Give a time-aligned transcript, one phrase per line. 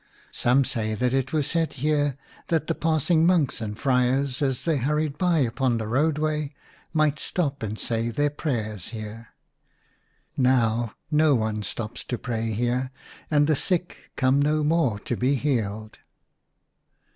[0.31, 2.17] Some say that it was set here
[2.47, 6.49] that the passing monks and friars, as they hurried by upon the roadway,
[6.91, 9.27] might stop and say their prayers here.
[10.35, 12.89] Now no one stops to pray here,
[13.29, 15.99] and the sick come no more to be healed.